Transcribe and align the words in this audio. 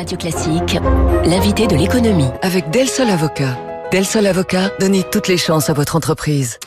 Radio 0.00 0.16
Classique, 0.16 0.78
l'invité 1.26 1.66
de 1.66 1.76
l'économie. 1.76 2.30
Avec 2.40 2.70
Del 2.70 2.88
Sol 2.88 3.10
Avocat. 3.10 3.58
Del 3.92 4.06
Sol 4.06 4.26
Avocat, 4.26 4.70
donnez 4.80 5.02
toutes 5.02 5.28
les 5.28 5.36
chances 5.36 5.68
à 5.68 5.74
votre 5.74 5.94
entreprise. 5.94 6.58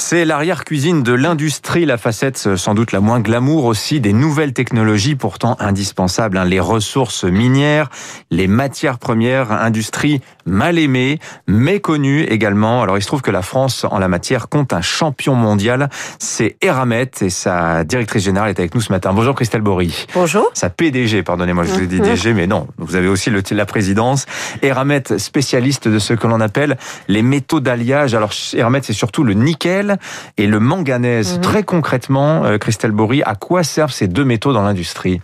C'est 0.00 0.24
l'arrière-cuisine 0.24 1.02
de 1.02 1.12
l'industrie, 1.12 1.84
la 1.84 1.98
facette 1.98 2.44
euh, 2.46 2.56
sans 2.56 2.74
doute 2.74 2.92
la 2.92 3.00
moins 3.00 3.18
glamour 3.18 3.64
aussi 3.64 4.00
des 4.00 4.12
nouvelles 4.12 4.52
technologies 4.52 5.16
pourtant 5.16 5.56
indispensables, 5.58 6.38
hein. 6.38 6.44
les 6.44 6.60
ressources 6.60 7.24
minières, 7.24 7.90
les 8.30 8.46
matières 8.46 9.00
premières, 9.00 9.50
industrie 9.50 10.20
mal 10.46 10.78
aimée, 10.78 11.18
méconnue 11.48 12.22
également. 12.22 12.80
Alors 12.80 12.96
il 12.96 13.02
se 13.02 13.08
trouve 13.08 13.22
que 13.22 13.32
la 13.32 13.42
France 13.42 13.84
en 13.90 13.98
la 13.98 14.06
matière 14.06 14.48
compte 14.48 14.72
un 14.72 14.82
champion 14.82 15.34
mondial, 15.34 15.90
c'est 16.20 16.56
Eramet 16.62 17.10
et 17.20 17.28
sa 17.28 17.82
directrice 17.82 18.22
générale 18.22 18.50
est 18.50 18.60
avec 18.60 18.76
nous 18.76 18.80
ce 18.80 18.92
matin. 18.92 19.12
Bonjour 19.12 19.34
Christelle 19.34 19.62
Bory. 19.62 20.06
Bonjour. 20.14 20.48
Sa 20.54 20.70
PDG, 20.70 21.24
pardonnez-moi, 21.24 21.64
je 21.64 21.72
vous 21.72 21.82
ai 21.82 21.86
dit. 21.86 22.00
DG, 22.00 22.34
mais 22.34 22.46
non, 22.46 22.68
vous 22.78 22.94
avez 22.94 23.08
aussi 23.08 23.30
le, 23.30 23.42
la 23.50 23.66
présidence. 23.66 24.26
Eramet, 24.62 25.02
spécialiste 25.18 25.88
de 25.88 25.98
ce 25.98 26.14
que 26.14 26.28
l'on 26.28 26.40
appelle 26.40 26.78
les 27.08 27.22
métaux 27.22 27.58
d'alliage. 27.58 28.14
Alors 28.14 28.30
Eramet, 28.54 28.80
c'est 28.84 28.92
surtout 28.92 29.24
le 29.24 29.34
nickel 29.34 29.87
et 30.36 30.46
le 30.46 30.60
manganèse. 30.60 31.36
Mhm. 31.36 31.40
Très 31.40 31.62
concrètement, 31.62 32.44
euh, 32.44 32.58
Christelle 32.58 32.92
Bory, 32.92 33.22
à 33.22 33.34
quoi 33.34 33.62
servent 33.62 33.92
ces 33.92 34.08
deux 34.08 34.24
métaux 34.24 34.52
dans 34.52 34.62
l'industrie? 34.62 35.20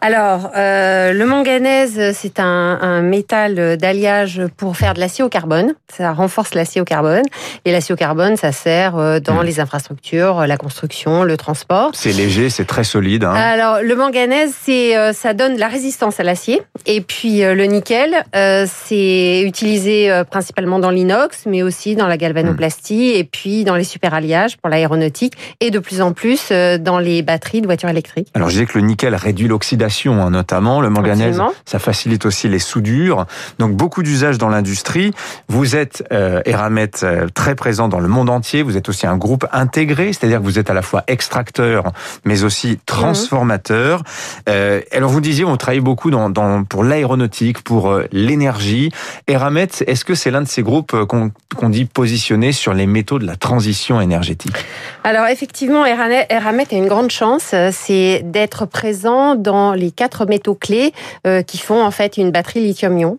Alors, 0.00 0.50
euh, 0.56 1.12
le 1.12 1.26
manganèse, 1.26 2.12
c'est 2.14 2.38
un, 2.38 2.78
un 2.80 3.02
métal 3.02 3.76
d'alliage 3.76 4.42
pour 4.56 4.76
faire 4.76 4.94
de 4.94 5.00
l'acier 5.00 5.24
au 5.24 5.28
carbone. 5.28 5.74
Ça 5.92 6.12
renforce 6.12 6.54
l'acier 6.54 6.80
au 6.80 6.84
carbone. 6.84 7.24
Et 7.64 7.72
l'acier 7.72 7.92
au 7.92 7.96
carbone, 7.96 8.36
ça 8.36 8.52
sert 8.52 8.96
euh, 8.96 9.18
dans 9.18 9.42
Mm. 9.42 9.46
les 9.46 9.60
infrastructures, 9.60 10.46
la 10.46 10.56
construction, 10.56 11.24
le 11.24 11.36
transport. 11.36 11.90
C'est 11.94 12.12
léger, 12.12 12.48
c'est 12.48 12.64
très 12.64 12.84
solide. 12.84 13.24
hein. 13.24 13.32
Alors, 13.34 13.78
le 13.82 13.94
manganèse, 13.96 14.54
c'est, 14.64 14.96
euh, 14.96 15.12
ça 15.12 15.34
donne 15.34 15.56
de 15.56 15.60
la 15.60 15.66
résistance 15.68 16.20
à 16.20 16.22
l'acier. 16.22 16.62
Et 16.86 17.00
puis, 17.00 17.42
euh, 17.42 17.54
le 17.56 17.64
nickel, 17.64 18.14
euh, 18.36 18.66
c'est 18.72 19.42
utilisé 19.42 20.12
euh, 20.12 20.22
principalement 20.22 20.78
dans 20.78 20.90
l'inox, 20.90 21.42
mais 21.46 21.62
aussi 21.64 21.96
dans 21.96 22.06
la 22.06 22.16
galvanoplastie 22.16 23.10
et 23.16 23.24
puis 23.24 23.64
dans 23.64 23.74
les 23.74 23.84
superalliages 23.84 24.56
pour 24.58 24.70
l'aéronautique 24.70 25.34
et 25.60 25.70
de 25.72 25.80
plus 25.80 26.00
en 26.00 26.12
plus 26.12 26.48
euh, 26.52 26.78
dans 26.78 27.00
les 27.00 27.22
batteries 27.22 27.62
de 27.62 27.66
voitures 27.66 27.88
électriques. 27.88 28.28
Alors 28.34 28.48
je 28.48 28.54
disais 28.54 28.66
que 28.66 28.78
le 28.78 28.84
nickel 28.84 29.14
réduit 29.16 29.48
l'oxydation 29.48 29.87
hein, 29.88 30.30
notamment, 30.30 30.80
le 30.80 30.90
manganèse 30.90 31.40
Absolument. 31.40 31.52
ça 31.64 31.78
facilite 31.78 32.26
aussi 32.26 32.48
les 32.48 32.58
soudures. 32.58 33.26
Donc 33.58 33.72
beaucoup 33.74 34.02
d'usages 34.02 34.38
dans 34.38 34.48
l'industrie. 34.48 35.12
Vous 35.48 35.76
êtes 35.76 36.04
euh, 36.12 36.40
Eramet 36.44 36.90
euh, 37.02 37.28
très 37.32 37.54
présent 37.54 37.88
dans 37.88 38.00
le 38.00 38.08
monde 38.08 38.30
entier, 38.30 38.62
vous 38.62 38.76
êtes 38.76 38.88
aussi 38.88 39.06
un 39.06 39.16
groupe 39.16 39.46
intégré, 39.52 40.12
c'est-à-dire 40.12 40.38
que 40.38 40.44
vous 40.44 40.58
êtes 40.58 40.70
à 40.70 40.74
la 40.74 40.82
fois 40.82 41.04
extracteur 41.06 41.92
mais 42.24 42.44
aussi 42.44 42.78
transformateur. 42.86 44.02
Euh, 44.48 44.80
alors 44.92 45.10
vous 45.10 45.20
disiez 45.20 45.44
on 45.44 45.56
travaille 45.56 45.80
beaucoup 45.80 46.10
dans, 46.10 46.30
dans 46.30 46.64
pour 46.64 46.84
l'aéronautique, 46.84 47.62
pour 47.62 47.90
euh, 47.90 48.06
l'énergie. 48.12 48.90
Eramet, 49.26 49.68
est-ce 49.86 50.04
que 50.04 50.14
c'est 50.14 50.30
l'un 50.30 50.42
de 50.42 50.48
ces 50.48 50.62
groupes 50.62 50.94
euh, 50.94 51.06
qu'on 51.06 51.68
dit 51.68 51.84
positionnés 51.84 52.52
sur 52.52 52.74
les 52.74 52.86
métaux 52.86 53.18
de 53.18 53.26
la 53.26 53.36
transition 53.36 54.00
énergétique? 54.00 54.56
Alors 55.04 55.26
effectivement, 55.26 55.84
Eramet 55.86 56.26
a 56.30 56.74
une 56.74 56.88
grande 56.88 57.10
chance, 57.10 57.54
c'est 57.72 58.22
d'être 58.24 58.66
présent 58.66 59.34
dans 59.34 59.72
les 59.78 59.90
quatre 59.90 60.26
métaux 60.26 60.54
clés 60.54 60.92
euh, 61.26 61.42
qui 61.42 61.58
font 61.58 61.82
en 61.82 61.90
fait 61.90 62.16
une 62.16 62.30
batterie 62.30 62.60
lithium-ion. 62.60 63.18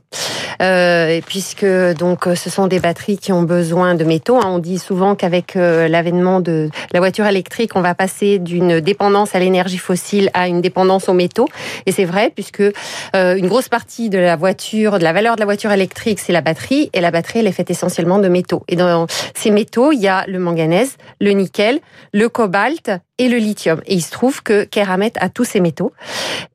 Euh, 0.61 1.21
puisque 1.25 1.65
donc 1.65 2.27
euh, 2.27 2.35
ce 2.35 2.49
sont 2.49 2.67
des 2.67 2.81
batteries 2.81 3.17
qui 3.17 3.31
ont 3.31 3.43
besoin 3.43 3.95
de 3.95 4.03
métaux. 4.03 4.35
hein. 4.35 4.47
On 4.47 4.59
dit 4.59 4.77
souvent 4.77 5.15
qu'avec 5.15 5.55
euh, 5.55 5.87
l'avènement 5.87 6.41
de 6.41 6.69
la 6.91 6.99
voiture 6.99 7.25
électrique, 7.25 7.77
on 7.77 7.81
va 7.81 7.95
passer 7.95 8.39
d'une 8.39 8.81
dépendance 8.81 9.35
à 9.35 9.39
l'énergie 9.39 9.77
fossile 9.77 10.29
à 10.33 10.49
une 10.49 10.59
dépendance 10.59 11.07
aux 11.07 11.13
métaux. 11.13 11.47
Et 11.85 11.93
c'est 11.93 12.03
vrai 12.03 12.33
puisque 12.35 12.59
euh, 12.59 13.37
une 13.37 13.47
grosse 13.47 13.69
partie 13.69 14.09
de 14.09 14.17
la 14.17 14.35
voiture, 14.35 14.99
de 14.99 15.03
la 15.03 15.13
valeur 15.13 15.35
de 15.35 15.39
la 15.39 15.45
voiture 15.45 15.71
électrique, 15.71 16.19
c'est 16.19 16.33
la 16.33 16.41
batterie. 16.41 16.89
Et 16.91 16.99
la 16.99 17.11
batterie, 17.11 17.39
elle 17.39 17.47
est 17.47 17.53
faite 17.53 17.71
essentiellement 17.71 18.19
de 18.19 18.27
métaux. 18.27 18.63
Et 18.67 18.75
dans 18.75 19.07
ces 19.35 19.51
métaux, 19.51 19.93
il 19.93 20.01
y 20.01 20.09
a 20.09 20.25
le 20.27 20.39
manganèse, 20.39 20.97
le 21.21 21.31
nickel, 21.31 21.79
le 22.11 22.27
cobalt 22.27 22.91
et 23.19 23.29
le 23.29 23.37
lithium. 23.37 23.81
Et 23.85 23.93
il 23.93 24.01
se 24.01 24.09
trouve 24.11 24.41
que 24.41 24.63
Keramet 24.63 25.13
a 25.19 25.29
tous 25.29 25.43
ces 25.45 25.59
métaux. 25.59 25.93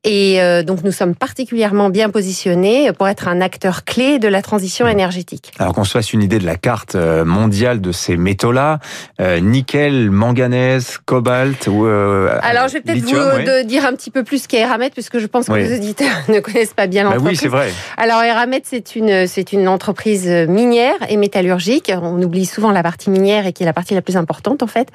Et 0.03 0.41
euh, 0.41 0.63
donc 0.63 0.83
nous 0.83 0.91
sommes 0.91 1.15
particulièrement 1.15 1.89
bien 1.89 2.09
positionnés 2.09 2.91
pour 2.91 3.07
être 3.07 3.27
un 3.29 3.39
acteur 3.39 3.85
clé 3.85 4.19
de 4.19 4.27
la 4.27 4.41
transition 4.41 4.87
énergétique. 4.87 5.51
Alors 5.59 5.73
qu'on 5.73 5.83
se 5.83 5.91
fasse 5.91 6.11
une 6.11 6.23
idée 6.23 6.39
de 6.39 6.45
la 6.45 6.55
carte 6.57 6.95
euh, 6.95 7.23
mondiale 7.23 7.79
de 7.81 7.91
ces 7.91 8.17
métaux-là, 8.17 8.79
euh, 9.21 9.39
nickel, 9.39 10.09
manganèse, 10.11 10.97
cobalt 11.05 11.67
ou 11.67 11.85
euh, 11.85 12.37
Alors 12.41 12.67
je 12.67 12.73
vais 12.73 12.81
peut-être 12.81 12.99
vous 13.03 13.13
de 13.13 13.63
dire 13.63 13.85
un 13.85 13.93
petit 13.93 14.11
peu 14.11 14.23
plus 14.23 14.47
qu'est 14.47 14.59
Eramet, 14.59 14.89
puisque 14.89 15.19
je 15.19 15.27
pense 15.27 15.45
que 15.47 15.51
Oui. 15.53 15.63
les 15.63 15.75
auditeurs 15.77 16.17
ne 16.29 16.39
connaissent 16.39 16.73
pas 16.73 16.87
bien 16.87 17.03
Bah 17.03 17.11
l'entreprise. 17.11 17.37
oui, 17.37 17.43
c'est 17.43 17.47
vrai. 17.47 17.69
Alors 17.97 18.23
Eramet, 18.23 18.61
c'est 18.63 18.95
une 18.95 19.27
c'est 19.27 19.53
une 19.53 19.67
entreprise 19.67 20.27
minière 20.27 20.95
et 21.09 21.17
métallurgique. 21.17 21.91
On 22.01 22.19
oublie 22.21 22.45
souvent 22.47 22.71
la 22.71 22.81
partie 22.81 23.11
minière 23.11 23.45
et 23.45 23.53
qui 23.53 23.61
est 23.63 23.67
la 23.67 23.73
partie 23.73 23.93
la 23.93 24.01
plus 24.01 24.17
importante 24.17 24.63
en 24.63 24.67
fait. 24.67 24.87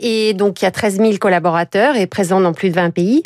Et 0.00 0.34
donc 0.34 0.63
y 0.64 0.66
a 0.66 0.70
13 0.70 0.98
000 0.98 1.12
collaborateurs 1.18 1.96
et 1.96 2.06
présents 2.06 2.40
dans 2.40 2.52
plus 2.52 2.70
de 2.70 2.74
20 2.74 2.90
pays. 2.90 3.22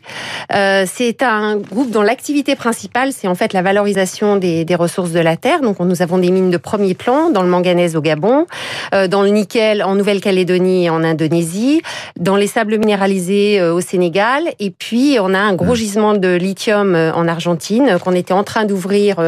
Euh, 0.54 0.84
c'est 0.86 1.22
un 1.22 1.56
groupe 1.56 1.90
dont 1.90 2.02
l'activité 2.02 2.54
principale 2.56 3.12
c'est 3.12 3.28
en 3.28 3.34
fait 3.34 3.52
la 3.52 3.62
valorisation 3.62 4.36
des, 4.36 4.64
des 4.64 4.74
ressources 4.74 5.12
de 5.12 5.20
la 5.20 5.36
terre. 5.36 5.60
Donc 5.60 5.80
nous 5.80 6.02
avons 6.02 6.18
des 6.18 6.30
mines 6.30 6.50
de 6.50 6.56
premier 6.56 6.94
plan 6.94 7.30
dans 7.30 7.42
le 7.42 7.48
manganèse 7.48 7.96
au 7.96 8.00
Gabon, 8.00 8.46
euh, 8.94 9.08
dans 9.08 9.22
le 9.22 9.30
nickel 9.30 9.82
en 9.82 9.94
Nouvelle-Calédonie 9.94 10.86
et 10.86 10.90
en 10.90 11.02
Indonésie, 11.02 11.82
dans 12.18 12.36
les 12.36 12.46
sables 12.46 12.78
minéralisés 12.78 13.60
euh, 13.60 13.74
au 13.74 13.80
Sénégal 13.80 14.44
et 14.58 14.70
puis 14.70 15.18
on 15.20 15.34
a 15.34 15.38
un 15.38 15.54
gros 15.54 15.74
gisement 15.74 16.14
de 16.14 16.34
lithium 16.34 16.94
en 16.94 17.28
Argentine 17.28 17.98
qu'on 18.02 18.12
était 18.12 18.32
en 18.32 18.44
train 18.44 18.64
d'ouvrir 18.64 19.18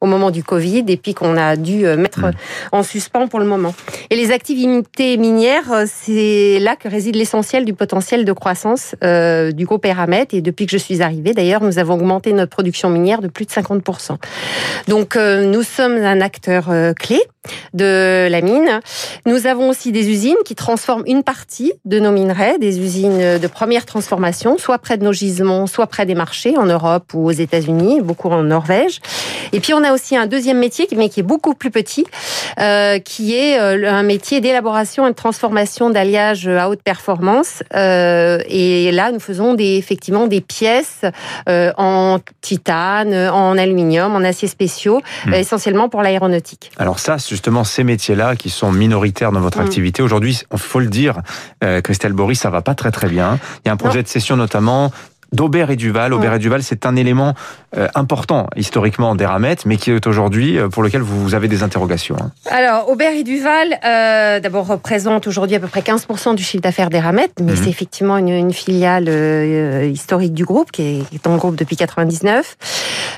au 0.00 0.06
moment 0.06 0.30
du 0.30 0.42
Covid 0.44 0.84
et 0.88 0.96
puis 0.96 1.14
qu'on 1.14 1.36
a 1.36 1.56
dû 1.56 1.84
mettre 1.96 2.20
Mm. 2.20 2.32
en 2.72 2.82
suspens 2.82 3.28
pour 3.28 3.40
le 3.40 3.46
moment. 3.46 3.74
Et 4.10 4.16
les 4.16 4.30
activités 4.30 5.16
minières, 5.16 5.84
c'est 5.86 6.58
là 6.60 6.76
que 6.76 6.88
réside 6.88 7.16
l'essentiel 7.16 7.59
du 7.64 7.74
potentiel 7.74 8.24
de 8.24 8.32
croissance 8.32 8.94
euh, 9.04 9.52
du 9.52 9.66
groupe 9.66 9.84
Eramet. 9.84 10.28
Et 10.32 10.40
depuis 10.40 10.66
que 10.66 10.72
je 10.72 10.78
suis 10.78 11.02
arrivée, 11.02 11.32
d'ailleurs, 11.32 11.62
nous 11.62 11.78
avons 11.78 11.94
augmenté 11.94 12.32
notre 12.32 12.50
production 12.50 12.90
minière 12.90 13.20
de 13.20 13.28
plus 13.28 13.44
de 13.44 13.50
50%. 13.50 14.16
Donc, 14.88 15.16
euh, 15.16 15.44
nous 15.44 15.62
sommes 15.62 15.96
un 15.96 16.20
acteur 16.20 16.70
euh, 16.70 16.92
clé 16.92 17.20
de 17.72 18.28
la 18.30 18.42
mine. 18.42 18.80
Nous 19.24 19.46
avons 19.46 19.70
aussi 19.70 19.92
des 19.92 20.10
usines 20.10 20.36
qui 20.44 20.54
transforment 20.54 21.04
une 21.06 21.22
partie 21.22 21.72
de 21.86 21.98
nos 21.98 22.12
minerais, 22.12 22.58
des 22.58 22.78
usines 22.78 23.38
de 23.38 23.46
première 23.46 23.86
transformation, 23.86 24.58
soit 24.58 24.78
près 24.78 24.98
de 24.98 25.04
nos 25.04 25.12
gisements, 25.12 25.66
soit 25.66 25.86
près 25.86 26.04
des 26.04 26.14
marchés 26.14 26.58
en 26.58 26.66
Europe 26.66 27.14
ou 27.14 27.26
aux 27.26 27.32
États-Unis, 27.32 28.02
beaucoup 28.02 28.28
en 28.28 28.42
Norvège. 28.42 29.00
Et 29.52 29.60
puis 29.60 29.72
on 29.72 29.82
a 29.82 29.94
aussi 29.94 30.18
un 30.18 30.26
deuxième 30.26 30.58
métier, 30.58 30.86
mais 30.94 31.08
qui 31.08 31.20
est 31.20 31.24
beaucoup 31.24 31.54
plus 31.54 31.70
petit, 31.70 32.04
qui 33.04 33.34
est 33.34 33.56
un 33.56 34.02
métier 34.02 34.42
d'élaboration 34.42 35.06
et 35.06 35.10
de 35.10 35.16
transformation 35.16 35.88
d'alliages 35.88 36.46
à 36.46 36.68
haute 36.68 36.82
performance. 36.82 37.49
Euh, 37.74 38.38
et 38.48 38.90
là, 38.92 39.12
nous 39.12 39.20
faisons 39.20 39.54
des, 39.54 39.76
effectivement 39.76 40.26
des 40.26 40.40
pièces 40.40 41.02
euh, 41.48 41.72
en 41.76 42.18
titane, 42.40 43.14
en 43.14 43.56
aluminium, 43.58 44.14
en 44.14 44.22
aciers 44.24 44.48
spéciaux, 44.48 45.00
Hmm. 45.26 45.32
euh, 45.34 45.38
essentiellement 45.38 45.88
pour 45.88 46.02
l'aéronautique. 46.02 46.70
Alors 46.78 46.98
ça, 46.98 47.16
justement, 47.18 47.64
ces 47.64 47.84
métiers-là 47.84 48.36
qui 48.36 48.50
sont 48.50 48.72
minoritaires 48.72 49.32
dans 49.32 49.40
votre 49.40 49.58
Mm. 49.58 49.66
activité, 49.66 50.02
aujourd'hui, 50.02 50.40
il 50.52 50.58
faut 50.58 50.80
le 50.80 50.86
dire, 50.88 51.20
Christelle 51.84 52.12
Boris, 52.12 52.40
ça 52.40 52.50
va 52.50 52.62
pas 52.62 52.74
très 52.74 52.90
très 52.90 53.08
bien. 53.08 53.38
Il 53.64 53.68
y 53.68 53.70
a 53.70 53.72
un 53.72 53.76
projet 53.76 54.02
de 54.02 54.08
cession 54.08 54.36
notamment 54.36 54.92
d'Aubert 55.32 55.70
et 55.70 55.76
Duval. 55.76 56.12
Aubert 56.12 56.34
et 56.34 56.38
Duval, 56.38 56.62
c'est 56.62 56.86
un 56.86 56.96
élément 56.96 57.34
euh, 57.76 57.86
important 57.94 58.48
historiquement 58.56 59.14
d'Eramet, 59.14 59.56
mais 59.64 59.76
qui 59.76 59.90
est 59.90 60.06
aujourd'hui, 60.06 60.58
euh, 60.58 60.68
pour 60.68 60.82
lequel 60.82 61.02
vous, 61.02 61.22
vous 61.22 61.34
avez 61.34 61.46
des 61.48 61.62
interrogations. 61.62 62.16
hein. 62.20 62.30
Alors, 62.50 62.88
Aubert 62.90 63.12
et 63.12 63.22
Duval, 63.22 63.78
euh, 63.84 64.40
d'abord, 64.40 64.66
représente 64.66 65.26
aujourd'hui 65.26 65.56
à 65.56 65.60
peu 65.60 65.68
près 65.68 65.80
15% 65.82 66.34
du 66.34 66.42
chiffre 66.42 66.62
d'affaires 66.62 66.90
d'Eramet, 66.90 67.28
mais 67.40 67.52
Mhm. 67.52 67.56
c'est 67.62 67.70
effectivement 67.70 68.16
une, 68.18 68.28
une 68.28 68.52
filiale 68.52 69.08
historique 69.90 70.34
du 70.34 70.44
groupe, 70.44 70.72
qui 70.72 70.82
est, 70.82 71.08
qui 71.08 71.16
est 71.16 71.24
dans 71.24 71.32
le 71.32 71.38
groupe 71.38 71.56
depuis 71.56 71.76
99. 71.76 72.56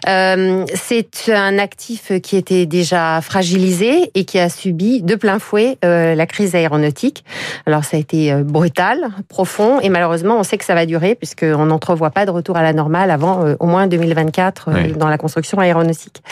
Euh, 0.09 0.65
c'est 0.75 1.31
un 1.33 1.59
actif 1.59 2.13
qui 2.23 2.37
était 2.37 2.67
déjà 2.67 3.21
fragilisé 3.23 4.11
et 4.15 4.25
qui 4.25 4.39
a 4.39 4.49
subi 4.49 5.03
de 5.03 5.15
plein 5.15 5.39
fouet 5.39 5.79
la 5.83 6.27
crise 6.27 6.55
aéronautique. 6.55 7.25
Alors, 7.67 7.85
ça 7.85 7.97
a 7.97 8.01
été 8.01 8.35
brutal, 8.43 8.99
profond, 9.29 9.81
et 9.81 9.89
malheureusement, 9.89 10.39
on 10.39 10.43
sait 10.43 10.59
que 10.59 10.65
ça 10.65 10.75
va 10.75 10.87
durer, 10.87 11.15
puisqu'on 11.15 11.71
pas 12.11 12.27
de 12.27 12.31
retour 12.31 12.57
à 12.57 12.63
la 12.63 12.73
normale 12.73 13.11
avant 13.11 13.45
euh, 13.45 13.55
au 13.61 13.67
moins 13.67 13.87
2024 13.87 14.69
euh, 14.69 14.73
Oui. 14.75 14.93
dans 14.93 15.09
la 15.09 15.19
construction 15.19 15.59
aéronautique. 15.59 16.23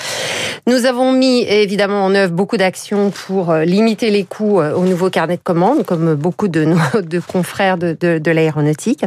Nous 0.67 0.87
avons 0.87 1.13
mis 1.13 1.43
évidemment 1.43 2.05
en 2.05 2.15
œuvre 2.15 2.33
beaucoup 2.33 2.57
d'actions 2.57 3.11
pour 3.11 3.51
euh, 3.51 3.65
limiter 3.65 4.11
les 4.11 4.25
coûts 4.25 4.61
au 4.61 4.85
nouveau 4.85 5.11
carnet 5.11 5.37
de 5.37 5.43
commandes, 5.43 5.85
comme 5.85 6.15
beaucoup 6.15 6.49
de 6.49 6.65
nos 6.65 6.79
de 7.03 7.21
confrères 7.21 7.79
de, 7.79 7.97
de, 7.99 8.19
de 8.19 8.31
l'aéronautique. 8.31 9.05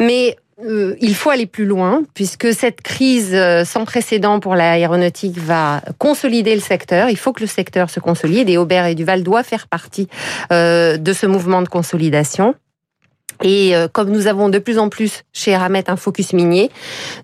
Mais 0.00 0.36
euh, 0.64 0.94
il 1.00 1.14
faut 1.14 1.30
aller 1.30 1.46
plus 1.46 1.64
loin, 1.64 2.02
puisque 2.14 2.52
cette 2.52 2.82
crise 2.82 3.36
sans 3.64 3.84
précédent 3.84 4.38
pour 4.40 4.54
l'aéronautique 4.54 5.38
va 5.38 5.80
consolider 5.98 6.54
le 6.54 6.60
secteur. 6.60 7.08
Il 7.08 7.16
faut 7.16 7.32
que 7.32 7.40
le 7.40 7.46
secteur 7.46 7.90
se 7.90 8.00
consolide 8.00 8.48
et 8.48 8.58
Aubert 8.58 8.86
et 8.86 8.94
Duval 8.94 9.22
doivent 9.22 9.44
faire 9.44 9.66
partie 9.66 10.08
euh, 10.52 10.96
de 10.96 11.12
ce 11.12 11.26
mouvement 11.26 11.62
de 11.62 11.68
consolidation. 11.68 12.54
Et 13.42 13.74
euh, 13.74 13.88
comme 13.88 14.10
nous 14.10 14.26
avons 14.26 14.48
de 14.48 14.58
plus 14.58 14.78
en 14.78 14.88
plus 14.88 15.24
chez 15.32 15.52
Eramet 15.52 15.90
un 15.90 15.96
focus 15.96 16.32
minier, 16.32 16.70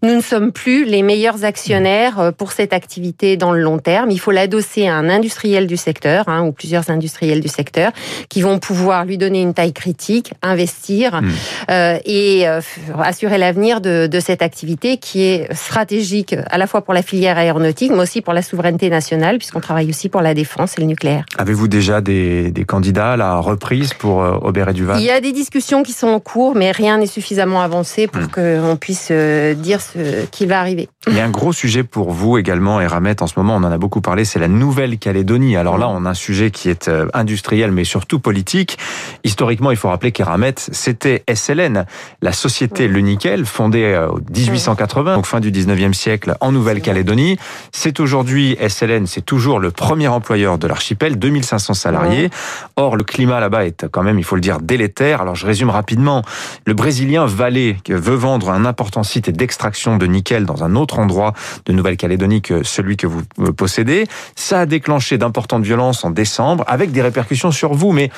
nous 0.03 0.15
ne 0.15 0.21
sommes 0.21 0.53
plus 0.53 0.85
les 0.85 1.03
meilleurs 1.03 1.45
actionnaires 1.45 2.19
euh, 2.19 2.31
pour 2.33 2.53
cette 2.53 2.73
activité 2.73 3.37
dans 3.37 3.53
le 3.53 3.61
long 3.61 3.79
terme. 3.79 4.11
Il 4.11 4.19
faut 4.19 4.31
l'adosser 4.31 4.89
à 4.89 4.95
un 4.95 5.09
industriel 5.09 5.67
du 5.67 5.77
secteur 5.77 6.29
hein, 6.29 6.43
ou 6.43 6.53
plusieurs 6.53 6.91
industriels 6.91 7.41
du 7.41 7.49
secteur 7.49 7.93
qui 8.29 8.43
vont 8.43 8.59
pouvoir 8.59 9.05
lui 9.05 9.19
donner 9.19 9.43
une 9.43 9.55
taille 9.55 9.73
critique, 9.73 10.33
investir 10.43 11.23
mmh. 11.23 11.29
euh, 11.71 11.99
et 12.05 12.49
euh, 12.49 12.61
assurer 12.99 13.39
l'avenir 13.39 13.81
de, 13.81 14.07
de, 14.07 14.21
cette 14.21 14.43
activité 14.43 14.97
qui 14.97 15.23
est 15.23 15.53
stratégique 15.55 16.35
à 16.51 16.59
la 16.59 16.67
fois 16.67 16.83
pour 16.83 16.95
la 16.95 17.03
filière 17.03 17.39
aéronautique 17.39 17.93
mais 17.93 18.01
aussi 18.01 18.21
pour 18.21 18.33
la 18.33 18.43
souveraineté 18.43 18.91
nationale 18.91 19.39
puisqu'on 19.39 19.61
travaille 19.61 19.89
aussi 19.89 20.09
pour 20.09 20.21
la 20.21 20.35
défense 20.35 20.77
et 20.77 20.81
le 20.81 20.87
nucléaire. 20.87 21.25
Avez-vous 21.39 21.69
déjà 21.69 22.01
des, 22.01 22.51
des 22.51 22.65
candidats 22.65 23.13
à 23.13 23.17
la 23.17 23.37
reprise 23.37 23.95
pour 23.95 24.19
Aubert 24.19 24.69
et 24.69 24.73
Duval? 24.73 25.01
Il 25.01 25.05
y 25.05 25.11
a 25.11 25.21
des 25.21 25.33
discussions 25.33 25.83
qui 25.83 25.93
sont 25.99 26.09
en 26.09 26.21
cours, 26.21 26.55
mais 26.55 26.71
rien 26.71 26.99
n'est 26.99 27.07
suffisamment 27.07 27.61
avancé 27.61 28.07
pour 28.07 28.23
hmm. 28.23 28.29
qu'on 28.29 28.77
puisse 28.77 29.09
euh, 29.11 29.55
dire 29.55 29.81
ce 29.81 30.27
qui 30.27 30.47
va 30.47 30.61
arriver. 30.61 30.89
Il 31.09 31.17
y 31.17 31.21
a 31.21 31.25
un 31.25 31.31
gros 31.31 31.53
sujet 31.53 31.85
pour 31.85 32.13
vous 32.13 32.39
également, 32.39 32.81
Eramet, 32.81 33.23
en 33.23 33.27
ce 33.27 33.35
moment, 33.37 33.57
on 33.57 33.65
en 33.65 33.73
a 33.73 33.79
beaucoup 33.79 34.01
parlé, 34.01 34.25
c'est 34.25 34.39
la 34.39 34.49
Nouvelle-Calédonie. 34.49 35.57
Alors 35.57 35.79
là, 35.79 35.89
on 35.89 36.05
a 36.05 36.11
un 36.11 36.15
sujet 36.15 36.51
qui 36.51 36.69
est 36.69 36.89
euh, 36.89 37.07
industriel, 37.15 37.73
mais 37.73 37.85
surtout 37.85 38.19
politique. 38.19 38.79
Historiquement, 39.25 39.71
il 39.71 39.77
faut 39.77 39.89
rappeler 39.89 40.13
qu'Eramet, 40.13 40.55
c'était 40.57 41.25
SLN, 41.33 41.87
la 42.21 42.33
société 42.33 42.89
Le 42.89 43.01
Nickel, 43.01 43.47
fondée 43.47 43.97
en 43.97 44.17
euh, 44.17 44.21
1880, 44.37 45.15
donc 45.15 45.27
fin 45.27 45.41
du 45.41 45.51
19e 45.51 45.93
siècle, 45.93 46.37
en 46.41 46.53
Nouvelle-Calédonie. 46.53 47.39
C'est 47.73 48.01
aujourd'hui, 48.01 48.57
SLN, 48.69 49.07
c'est 49.07 49.25
toujours 49.25 49.61
le 49.61 49.71
premier 49.71 50.09
employeur 50.09 50.59
de 50.59 50.67
l'archipel, 50.67 51.19
2500 51.19 51.75
salariés. 51.75 52.31
Or, 52.77 52.97
le 52.97 53.05
climat 53.05 53.41
là-bas 53.41 53.65
est 53.67 53.89
quand 53.89 54.03
même, 54.03 54.19
il 54.19 54.25
faut 54.25 54.35
le 54.35 54.43
dire, 54.43 54.61
délétère. 54.61 55.23
Alors, 55.23 55.35
je 55.35 55.47
résume 55.47 55.71
rapidement 55.71 56.23
le 56.67 56.75
Brésilien 56.75 57.27
Vale 57.27 57.77
veut 57.89 58.15
vendre 58.15 58.51
un 58.51 58.65
important 58.65 59.03
site 59.03 59.31
d'extraction 59.31 59.97
de 59.97 60.07
nickel 60.07 60.45
dans 60.45 60.65
un 60.65 60.77
autre 60.77 60.98
endroit 60.99 61.33
de 61.67 61.73
Nouvelle-Calédonie 61.73 62.43
que 62.43 62.63
celui 62.63 62.97
que 62.97 63.07
vous 63.07 63.23
euh, 63.41 63.53
possédez. 63.53 64.07
Ça 64.37 64.61
a 64.61 64.67
déclenché 64.67 65.19
d'importantes 65.19 65.65
violences 65.65 66.05
en 66.05 66.11
décembre 66.11 66.65
avec 66.67 66.93
des 66.93 67.03
répercussions 67.03 67.51
sur 67.51 67.75
vous, 67.75 67.93
mais 67.93 68.11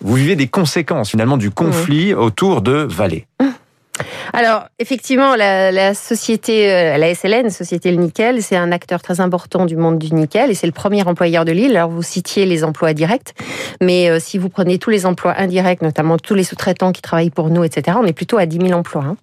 vous 0.00 0.14
vivez 0.14 0.36
des 0.36 0.48
conséquences 0.48 1.10
finalement 1.10 1.36
du 1.36 1.50
conflit 1.50 2.14
autour 2.14 2.62
de 2.62 2.86
Vallée. 2.88 3.26
Alors, 4.32 4.66
effectivement, 4.78 5.36
la, 5.36 5.72
la, 5.72 5.94
société, 5.94 6.70
euh, 6.70 6.98
la 6.98 7.14
SLN, 7.14 7.50
Société 7.50 7.90
Le 7.90 7.96
Nickel, 7.96 8.42
c'est 8.42 8.56
un 8.56 8.72
acteur 8.72 9.00
très 9.00 9.20
important 9.20 9.64
du 9.64 9.76
monde 9.76 9.98
du 9.98 10.14
nickel 10.14 10.50
et 10.50 10.54
c'est 10.54 10.66
le 10.66 10.72
premier 10.72 11.02
employeur 11.06 11.44
de 11.44 11.52
l'île. 11.52 11.76
Alors, 11.76 11.90
vous 11.90 12.02
citiez 12.02 12.44
les 12.44 12.64
emplois 12.64 12.92
directs, 12.92 13.34
mais 13.80 14.10
euh, 14.10 14.18
si 14.20 14.38
vous 14.38 14.48
prenez 14.48 14.78
tous 14.78 14.90
les 14.90 15.06
emplois 15.06 15.34
indirects, 15.38 15.82
notamment 15.82 16.18
tous 16.18 16.34
les 16.34 16.44
sous-traitants 16.44 16.92
qui 16.92 17.02
travaillent 17.02 17.30
pour 17.30 17.48
nous, 17.48 17.64
etc., 17.64 17.96
on 18.00 18.06
est 18.06 18.12
plutôt 18.12 18.38
à 18.38 18.46
10 18.46 18.68
000 18.68 18.78
emplois. 18.78 19.04
Hein. 19.04 19.16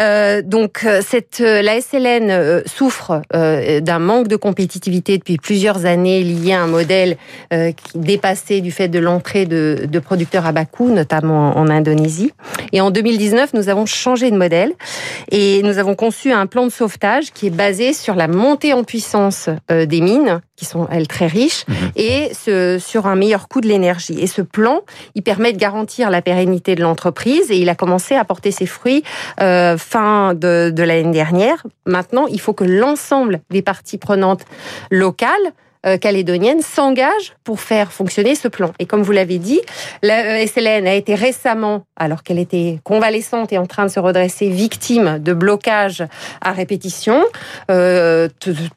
Euh, 0.00 0.42
donc, 0.42 0.86
cette, 1.02 1.38
la 1.38 1.80
SLN 1.80 2.62
souffre 2.66 3.22
d'un 3.32 3.98
manque 3.98 4.28
de 4.28 4.36
compétitivité 4.36 5.18
depuis 5.18 5.36
plusieurs 5.36 5.86
années 5.86 6.22
lié 6.22 6.52
à 6.52 6.62
un 6.62 6.66
modèle 6.66 7.16
qui 7.50 7.98
dépassait 7.98 8.60
du 8.60 8.72
fait 8.72 8.88
de 8.88 8.98
l'entrée 8.98 9.46
de, 9.46 9.86
de 9.88 9.98
producteurs 9.98 10.46
à 10.46 10.52
bas 10.52 10.64
coût, 10.64 10.90
notamment 10.90 11.56
en 11.56 11.68
Indonésie. 11.68 12.32
Et 12.72 12.80
en 12.80 12.90
2019, 12.90 13.54
nous 13.54 13.68
avons 13.68 13.86
changé 13.86 14.23
de 14.30 14.36
modèle 14.36 14.72
et 15.30 15.62
nous 15.62 15.78
avons 15.78 15.94
conçu 15.94 16.32
un 16.32 16.46
plan 16.46 16.64
de 16.66 16.72
sauvetage 16.72 17.32
qui 17.32 17.46
est 17.46 17.50
basé 17.50 17.92
sur 17.92 18.14
la 18.14 18.28
montée 18.28 18.72
en 18.72 18.84
puissance 18.84 19.48
euh, 19.70 19.86
des 19.86 20.00
mines 20.00 20.40
qui 20.56 20.64
sont 20.64 20.86
elles 20.90 21.08
très 21.08 21.26
riches 21.26 21.64
mhm. 21.66 21.76
et 21.96 22.30
ce, 22.34 22.78
sur 22.78 23.06
un 23.06 23.16
meilleur 23.16 23.48
coût 23.48 23.60
de 23.60 23.66
l'énergie. 23.66 24.20
Et 24.20 24.26
ce 24.26 24.42
plan, 24.42 24.82
il 25.14 25.22
permet 25.22 25.52
de 25.52 25.58
garantir 25.58 26.10
la 26.10 26.22
pérennité 26.22 26.74
de 26.74 26.82
l'entreprise 26.82 27.50
et 27.50 27.56
il 27.56 27.68
a 27.68 27.74
commencé 27.74 28.14
à 28.14 28.24
porter 28.24 28.50
ses 28.50 28.66
fruits 28.66 29.02
euh, 29.40 29.76
fin 29.76 30.34
de, 30.34 30.70
de 30.74 30.82
l'année 30.82 31.12
dernière. 31.12 31.64
Maintenant, 31.86 32.26
il 32.26 32.40
faut 32.40 32.52
que 32.52 32.64
l'ensemble 32.64 33.40
des 33.50 33.62
parties 33.62 33.98
prenantes 33.98 34.44
locales 34.90 35.52
calédonienne 36.00 36.62
s'engage 36.62 37.34
pour 37.44 37.60
faire 37.60 37.92
fonctionner 37.92 38.34
ce 38.34 38.48
plan. 38.48 38.72
Et 38.78 38.86
comme 38.86 39.02
vous 39.02 39.12
l'avez 39.12 39.38
dit, 39.38 39.60
la 40.02 40.24
euh, 40.24 40.46
SLN 40.46 40.86
a 40.86 40.94
été 40.94 41.14
récemment, 41.14 41.84
alors 41.96 42.22
qu'elle 42.22 42.38
était 42.38 42.78
convalescente 42.84 43.52
et 43.52 43.58
en 43.58 43.66
train 43.66 43.84
de 43.84 43.90
se 43.90 44.00
redresser, 44.00 44.48
victime 44.48 45.18
de 45.18 45.34
blocages 45.34 46.04
à 46.40 46.52
répétition 46.52 47.22
euh, 47.70 48.28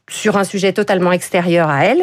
sur 0.09 0.37
un 0.37 0.43
sujet 0.43 0.73
totalement 0.73 1.13
extérieur 1.13 1.69
à 1.69 1.85
elle. 1.85 2.01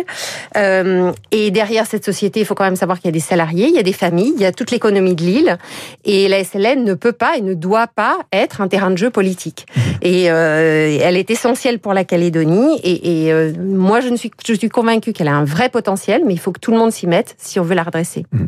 Euh, 0.57 1.13
et 1.31 1.51
derrière 1.51 1.87
cette 1.87 2.05
société, 2.05 2.41
il 2.41 2.47
faut 2.47 2.55
quand 2.55 2.65
même 2.65 2.77
savoir 2.77 2.99
qu'il 2.99 3.09
y 3.09 3.11
a 3.11 3.13
des 3.13 3.21
salariés, 3.21 3.67
il 3.69 3.75
y 3.75 3.79
a 3.79 3.83
des 3.83 3.93
familles, 3.93 4.33
il 4.35 4.41
y 4.41 4.47
a 4.47 4.53
toute 4.53 4.71
l'économie 4.71 5.15
de 5.15 5.23
l'île. 5.23 5.59
Et 6.05 6.29
la 6.29 6.43
SLN 6.43 6.85
ne 6.85 6.95
peut 6.95 7.13
pas 7.13 7.37
et 7.37 7.43
ne 7.43 7.55
doit 7.55 7.89
pas 7.89 8.19
être 8.33 8.63
un 8.63 8.69
terrain 8.69 8.91
de 8.91 8.99
jeu 8.99 9.11
politique. 9.11 9.67
Et 10.01 10.31
euh, 10.31 10.99
elle 11.03 11.17
est 11.17 11.31
essentielle 11.31 11.79
pour 11.79 11.93
la 11.93 12.05
Calédonie. 12.05 12.81
Et, 12.83 13.29
et 13.29 13.53
moi, 13.59 14.01
je 14.01 14.09
ne 14.09 14.17
suis, 14.17 14.31
je 14.47 14.55
suis 14.55 14.69
convaincue 14.69 14.94
qu'elle 15.01 15.29
a 15.29 15.35
un 15.35 15.45
vrai 15.45 15.69
potentiel, 15.69 16.23
mais 16.27 16.35
il 16.35 16.39
faut 16.39 16.53
que 16.53 16.61
tout 16.61 16.71
le 16.71 16.79
monde 16.79 16.93
s'y 16.93 17.07
mette 17.07 17.35
si 17.39 17.59
on 17.59 17.63
veut 17.63 17.75
la 17.75 17.83
redresser. 17.83 18.27
Mmh. 18.33 18.45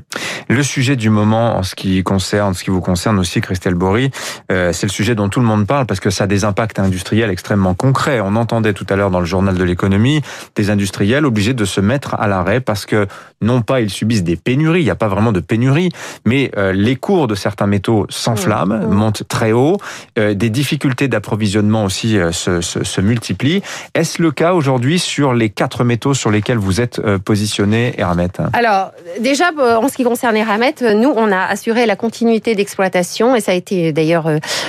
Le 0.48 0.62
sujet 0.62 0.96
du 0.96 1.10
moment, 1.10 1.56
en 1.56 1.62
ce 1.62 1.75
qui 1.75 2.02
concerne, 2.04 2.54
ce 2.54 2.62
qui 2.62 2.70
vous 2.70 2.81
concerne 2.81 3.19
aussi, 3.19 3.40
Christelle 3.40 3.75
Bory, 3.75 4.10
euh, 4.52 4.72
c'est 4.72 4.87
le 4.87 4.93
sujet 4.93 5.14
dont 5.14 5.28
tout 5.28 5.40
le 5.40 5.46
monde 5.46 5.66
parle 5.66 5.87
parce 5.87 5.98
que 5.98 6.10
ça 6.10 6.25
a 6.25 6.26
des 6.26 6.44
impacts 6.44 6.78
industriels 6.78 7.31
extrêmement 7.31 7.75
concrets. 7.75 8.20
On 8.20 8.37
entendait 8.37 8.72
tout 8.72 8.87
à 8.88 8.96
l'heure 8.96 9.10
dans 9.10 9.20
le 9.20 9.26
journal 9.26 9.56
de 9.56 9.64
l'économie 9.64 10.22
des 10.54 10.70
industriels 10.70 11.26
obligés 11.26 11.54
de 11.54 11.64
se 11.64 11.81
mettre 11.81 12.14
à 12.14 12.28
l'arrêt 12.28 12.60
parce 12.60 12.87
que 12.87 13.06
non 13.42 13.62
pas 13.62 13.81
ils 13.81 13.90
subissent 13.90 14.22
des 14.22 14.37
pénuries, 14.37 14.81
il 14.81 14.84
n'y 14.84 14.90
a 14.90 14.96
pas 14.96 15.08
vraiment 15.08 15.32
de 15.32 15.40
pénurie, 15.40 15.90
mais 16.25 16.52
euh, 16.56 16.72
les 16.72 16.96
cours 16.96 17.26
de 17.26 17.34
certains 17.34 17.66
métaux 17.66 18.06
s'enflamment, 18.08 18.78
mmh. 18.78 18.87
Mmh. 18.87 18.94
montent 18.94 19.22
très 19.28 19.52
haut, 19.52 19.78
euh, 20.19 20.34
des 20.34 20.50
difficultés 20.50 21.08
d'approvisionnement 21.08 21.84
aussi 21.84 22.16
se, 22.32 22.60
se, 22.60 22.84
se 22.84 23.00
multiplient. 23.00 23.62
Est-ce 23.94 24.22
le 24.22 24.31
cas 24.31 24.52
aujourd'hui 24.52 24.99
sur 24.99 25.34
les 25.34 25.50
quatre 25.50 25.84
métaux 25.84 26.14
sur 26.14 26.31
les 26.31 26.36
lesquels 26.37 26.59
vous 26.59 26.81
êtes 26.81 26.99
euh, 26.99 27.19
positionné, 27.19 27.94
Eramet 27.99 28.29
Alors, 28.53 28.93
déjà, 29.21 29.50
euh, 29.59 29.77
en 29.77 29.88
ce 29.88 29.97
qui 29.97 30.05
concerne 30.05 30.37
Eramet, 30.37 30.75
euh, 30.83 30.93
nous, 30.93 31.12
on 31.17 31.33
a 31.33 31.41
assuré 31.41 31.87
la 31.87 31.97
continuité 31.97 32.55
d'exploitation 32.55 33.35
et 33.35 33.41
ça 33.41 33.53
a 33.53 33.55
été 33.55 33.93
d'ailleurs 33.93 34.29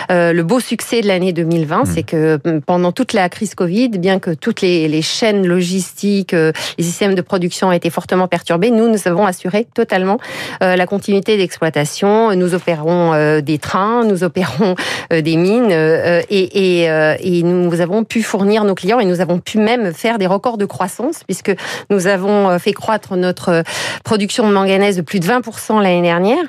le 0.10 0.42
beau 0.42 0.60
succès 0.60 1.02
de 1.02 1.08
l'année 1.08 1.34
2020. 1.34 1.82
Hmm. 1.82 1.86
C'est 1.86 2.04
que 2.04 2.38
pendant 2.66 2.92
toute 2.92 3.14
la 3.14 3.28
crise 3.30 3.54
Covid, 3.54 3.90
bien 3.90 4.20
que 4.20 4.32
toutes 4.32 4.62
les, 4.62 4.88
les, 4.88 5.02
chaînes 5.02 5.46
logistiques, 5.46 6.32
les 6.32 6.84
systèmes 6.84 7.16
de 7.16 7.22
production 7.22 7.68
ont 7.68 7.72
été 7.72 7.90
fortement 7.90 8.28
perturbés, 8.28 8.72
nous, 8.72 8.90
nous 8.90 9.08
avons 9.08 9.26
assuré 9.26 9.68
totalement 9.74 10.18
la 10.62 10.86
continuité 10.86 11.38
d'exploitation. 11.38 12.34
Nous 12.36 12.54
opérons 12.54 13.40
des 13.42 13.58
trains, 13.58 14.06
nous 14.06 14.24
opérons 14.24 14.76
des 15.12 15.36
mines 15.36 15.72
et, 15.72 16.84
et, 16.84 16.84
et 17.20 17.44
nous 17.44 17.82
avons 17.82 18.04
pu 18.04 18.24
fournir 18.24 18.64
nos 18.64 18.76
clients 18.76 19.00
et 19.00 19.06
nous 19.06 19.20
avons 19.20 19.40
pu 19.40 19.58
même 19.58 19.94
faire 19.94 20.18
des 20.18 20.28
records 20.28 20.58
de 20.58 20.66
croissance 20.66 21.24
puisque 21.26 21.57
nous 21.90 22.08
avons 22.08 22.50
euh, 22.50 22.60
fait 22.60 22.74
croître 22.74 23.16
notre 23.16 23.50
euh, 23.50 23.62
production 24.04 24.48
de 24.48 24.54
manganèse 24.54 24.98
de 24.98 25.02
plus 25.02 25.20
de 25.20 25.26
20% 25.26 25.82
l'année 25.82 26.02
dernière 26.02 26.44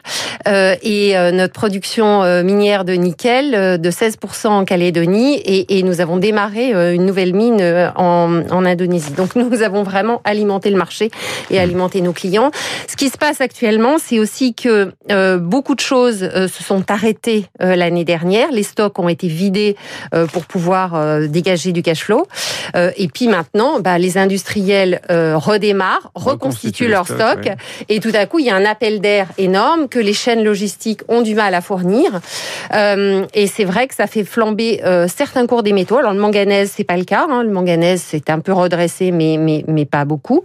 euh, 0.47 0.75
et 0.83 1.15
notre 1.33 1.53
production 1.53 2.23
minière 2.43 2.85
de 2.85 2.93
nickel 2.93 3.81
de 3.81 3.91
16% 3.91 4.49
en 4.49 4.65
Calédonie 4.65 5.41
et, 5.45 5.83
nous 5.83 6.01
avons 6.01 6.17
démarré 6.17 6.73
une 6.95 7.07
nouvelle 7.07 7.35
mine 7.35 7.61
en, 7.97 8.43
en 8.51 8.65
Indonésie. 8.65 9.13
Donc 9.13 9.35
nous 9.37 9.63
avons 9.63 9.83
vraiment 9.83 10.21
alimenté 10.25 10.71
le 10.71 10.77
marché 10.77 11.11
et 11.51 11.59
alimenté 11.59 12.01
nos 12.01 12.13
clients. 12.13 12.51
Ce 12.89 12.97
qui 12.97 13.09
se 13.09 13.19
passe 13.19 13.41
actuellement, 13.41 13.97
c'est 13.99 14.19
aussi 14.19 14.55
que 14.55 14.93
beaucoup 15.39 15.75
de 15.75 15.81
choses 15.81 16.29
se 16.31 16.63
sont 16.63 16.91
arrêtées 16.91 17.47
l'année 17.59 18.05
dernière. 18.05 18.51
Les 18.53 18.63
stocks 18.63 18.99
ont 18.99 19.09
été 19.09 19.29
vidés 19.29 19.77
pour 20.33 20.45
pouvoir 20.47 21.21
dégager 21.29 21.73
du 21.73 21.83
cash 21.83 22.05
flow. 22.05 22.27
et 22.75 23.09
puis 23.09 23.29
maintenant, 23.29 23.81
bah, 23.81 23.99
les 23.99 24.19
industriels 24.19 24.88
euh, 25.11 25.37
redémarrent, 25.37 26.11
reconstituent 26.15 26.89
leur 26.89 27.07
stock, 27.07 27.49
et 27.89 28.01
tout 28.01 28.13
à 28.15 28.27
coup, 28.27 28.39
il 28.39 28.47
y 28.47 28.51
a 28.51 28.57
un 28.57 28.65
appel 28.65 29.01
d'air 29.01 29.29
énorme 29.39 29.89
que 29.89 29.99
les 29.99 30.13
chaînes 30.13 30.45
logistiques 30.45 31.01
ont 31.09 31.23
du 31.23 31.35
mal 31.35 31.55
à 31.55 31.61
fournir. 31.61 32.21
Euh, 32.75 33.25
et 33.35 33.47
c'est 33.47 33.65
vrai 33.65 33.89
que 33.89 33.95
ça 33.95 34.07
fait 34.07 34.25
flamber 34.25 34.81
euh, 34.85 35.07
certains 35.09 35.47
cours 35.47 35.63
des 35.63 35.73
métaux. 35.73 35.99
Alors 35.99 36.13
le 36.13 36.21
manganèse, 36.21 36.73
c'est 36.77 36.85
pas 36.85 36.97
le 36.97 37.05
cas. 37.05 37.27
Hein. 37.29 37.43
Le 37.43 37.51
manganèse, 37.51 38.03
c'est 38.07 38.31
un 38.31 38.41
peu 38.41 38.53
redressé, 38.53 39.11
mais 39.11 39.37
mais 39.39 39.65
mais 39.67 39.85
pas 39.85 40.05
beaucoup. 40.05 40.43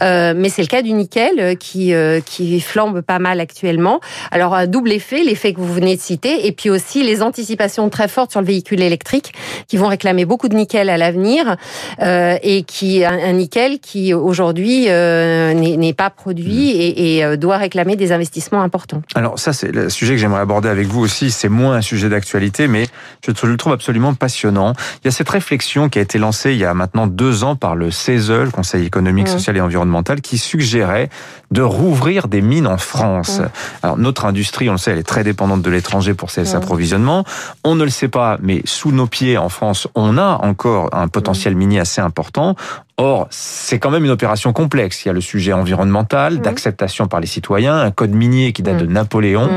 mais 0.00 0.48
c'est 0.48 0.62
le 0.62 0.68
cas 0.68 0.82
du 0.82 0.92
nickel 0.92 1.56
qui 1.58 1.92
qui 2.26 2.60
flambe 2.60 3.00
pas 3.00 3.18
mal 3.18 3.40
actuellement. 3.40 4.00
Alors 4.30 4.54
un 4.54 4.66
double 4.66 4.92
effet, 4.92 5.22
l'effet 5.22 5.52
que 5.52 5.60
vous 5.60 5.72
venez 5.72 5.96
de 5.96 6.00
citer, 6.00 6.46
et 6.46 6.52
puis 6.52 6.70
aussi 6.70 7.02
les 7.02 7.22
anticipations 7.22 7.88
très 7.88 8.08
fortes 8.08 8.30
sur 8.30 8.40
le 8.40 8.46
véhicule 8.46 8.82
électrique 8.82 9.32
qui 9.68 9.76
vont 9.76 9.88
réclamer 9.88 10.24
beaucoup 10.24 10.48
de 10.48 10.54
nickel 10.54 10.90
à 10.90 10.96
l'avenir 10.96 11.56
et 12.00 12.62
qui 12.62 13.04
un, 13.04 13.18
un 13.18 13.32
nickel 13.32 13.78
qui 13.82 14.14
aujourd'hui 14.14 14.86
euh, 14.88 15.52
n'est 15.52 15.92
pas 15.92 16.08
produit 16.08 16.72
mm. 16.72 16.92
et, 16.96 17.24
euh, 17.24 17.36
doit 17.36 17.58
réclamer 17.58 17.96
des 17.96 18.12
investissements 18.12 18.62
importants. 18.62 19.02
Alors 19.14 19.38
ça, 19.38 19.52
c'est 19.52 19.72
le 19.72 19.90
sujet 19.90 20.14
que 20.14 20.20
j'aimerais 20.20 20.40
aborder 20.40 20.68
avec 20.68 20.86
vous 20.86 21.00
aussi. 21.00 21.30
C'est 21.30 21.48
moins 21.48 21.74
un 21.74 21.82
sujet 21.82 22.08
d'actualité, 22.08 22.68
mais 22.68 22.86
je 23.26 23.46
le 23.46 23.56
trouve 23.56 23.72
absolument 23.72 24.14
passionnant. 24.14 24.72
Il 25.02 25.06
y 25.06 25.08
a 25.08 25.10
cette 25.10 25.28
réflexion 25.28 25.88
qui 25.88 25.98
a 25.98 26.02
été 26.02 26.18
lancée 26.18 26.52
il 26.52 26.58
y 26.58 26.64
a 26.64 26.72
maintenant 26.74 27.06
deux 27.06 27.44
ans 27.44 27.56
par 27.56 27.76
le 27.76 27.90
CESE, 27.90 28.30
le 28.30 28.50
Conseil 28.50 28.86
économique, 28.86 29.26
mm. 29.26 29.32
social 29.32 29.56
et 29.56 29.60
environnemental, 29.60 30.20
qui 30.20 30.38
suggérait 30.38 31.10
de 31.52 31.62
rouvrir 31.62 32.28
des 32.28 32.40
mines 32.40 32.66
en 32.66 32.78
France. 32.78 33.40
Alors 33.82 33.98
notre 33.98 34.24
industrie, 34.24 34.68
on 34.70 34.72
le 34.72 34.78
sait, 34.78 34.92
elle 34.92 34.98
est 34.98 35.02
très 35.02 35.22
dépendante 35.22 35.62
de 35.62 35.70
l'étranger 35.70 36.14
pour 36.14 36.30
ses 36.30 36.54
approvisionnements. 36.54 37.24
On 37.62 37.74
ne 37.74 37.84
le 37.84 37.90
sait 37.90 38.08
pas, 38.08 38.38
mais 38.40 38.62
sous 38.64 38.90
nos 38.90 39.06
pieds 39.06 39.36
en 39.36 39.50
France, 39.50 39.86
on 39.94 40.16
a 40.16 40.38
encore 40.42 40.88
un 40.92 41.08
potentiel 41.08 41.54
minier 41.54 41.80
assez 41.80 42.00
important. 42.00 42.56
Or, 42.96 43.26
c'est 43.30 43.78
quand 43.78 43.90
même 43.90 44.04
une 44.04 44.10
opération 44.10 44.52
complexe. 44.52 45.04
Il 45.04 45.08
y 45.08 45.10
a 45.10 45.14
le 45.14 45.20
sujet 45.20 45.52
environnemental, 45.52 46.40
d'acceptation 46.40 47.06
par 47.06 47.20
les 47.20 47.26
citoyens, 47.26 47.78
un 47.78 47.90
code 47.90 48.12
minier 48.12 48.52
qui 48.52 48.62
date 48.62 48.78
de 48.78 48.86
Napoléon. 48.86 49.48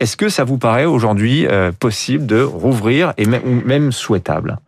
Est-ce 0.00 0.16
que 0.16 0.28
ça 0.28 0.44
vous 0.44 0.58
paraît 0.58 0.84
aujourd'hui 0.84 1.46
euh, 1.46 1.72
possible 1.72 2.26
de 2.26 2.42
rouvrir 2.42 3.12
et 3.16 3.26
même, 3.26 3.62
même 3.64 3.92
souhaitable? 3.92 4.58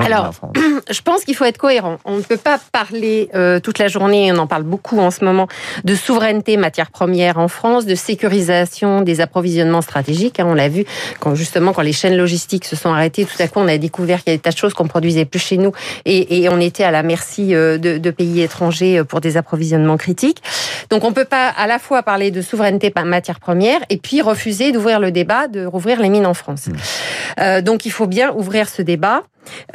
Alors, 0.00 0.32
je 0.90 1.00
pense 1.02 1.24
qu'il 1.24 1.34
faut 1.34 1.44
être 1.44 1.58
cohérent. 1.58 1.98
On 2.04 2.16
ne 2.16 2.22
peut 2.22 2.36
pas 2.36 2.58
parler 2.72 3.28
euh, 3.34 3.60
toute 3.60 3.78
la 3.78 3.88
journée, 3.88 4.30
on 4.32 4.38
en 4.38 4.46
parle 4.46 4.62
beaucoup 4.62 4.98
en 4.98 5.10
ce 5.10 5.24
moment, 5.24 5.48
de 5.84 5.94
souveraineté 5.94 6.56
matière 6.56 6.90
première 6.90 7.38
en 7.38 7.48
France, 7.48 7.86
de 7.86 7.94
sécurisation 7.94 9.02
des 9.02 9.20
approvisionnements 9.20 9.82
stratégiques. 9.82 10.40
Hein, 10.40 10.46
on 10.48 10.54
l'a 10.54 10.68
vu 10.68 10.84
quand 11.20 11.34
justement 11.34 11.72
quand 11.72 11.82
les 11.82 11.92
chaînes 11.92 12.16
logistiques 12.16 12.64
se 12.64 12.76
sont 12.76 12.90
arrêtées, 12.90 13.24
tout 13.24 13.40
à 13.42 13.48
coup 13.48 13.60
on 13.60 13.68
a 13.68 13.78
découvert 13.78 14.22
qu'il 14.22 14.32
y 14.32 14.34
a 14.34 14.36
des 14.36 14.42
tas 14.42 14.50
de 14.50 14.56
choses 14.56 14.74
qu'on 14.74 14.88
produisait 14.88 15.24
plus 15.24 15.38
chez 15.38 15.56
nous 15.56 15.72
et, 16.04 16.42
et 16.42 16.48
on 16.48 16.60
était 16.60 16.84
à 16.84 16.90
la 16.90 17.02
merci 17.02 17.54
euh, 17.54 17.78
de, 17.78 17.98
de, 17.98 18.10
pays 18.10 18.42
étrangers 18.42 18.98
euh, 18.98 19.04
pour 19.04 19.20
des 19.20 19.36
approvisionnements 19.36 19.96
critiques. 19.96 20.42
Donc 20.90 21.04
on 21.04 21.12
peut 21.12 21.24
pas 21.24 21.48
à 21.48 21.66
la 21.66 21.78
fois 21.78 22.02
parler 22.02 22.30
de 22.30 22.42
souveraineté 22.42 22.92
matière 23.04 23.40
première 23.40 23.80
et 23.90 23.96
puis 23.96 24.22
refuser 24.22 24.72
d'ouvrir 24.72 25.00
le 25.00 25.10
débat 25.12 25.48
de 25.48 25.64
rouvrir 25.64 26.00
les 26.00 26.08
mines 26.08 26.26
en 26.26 26.34
France. 26.34 26.66
Mmh. 26.66 26.72
Euh, 27.40 27.60
donc 27.62 27.86
il 27.86 27.92
faut 27.92 28.06
bien 28.06 28.32
ouvrir 28.34 28.68
ce 28.68 28.82
débat. 28.82 29.22